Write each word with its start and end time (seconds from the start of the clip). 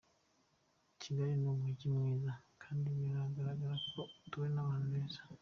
Kigali 1.01 1.33
ni 1.41 1.47
umujyi 1.55 1.87
mwiza 1.95 2.31
kandi 2.61 2.87
biragaragara 2.97 3.75
ko 3.89 4.01
utuwe 4.25 4.47
n’abantu 4.51 4.87
beza. 4.93 5.21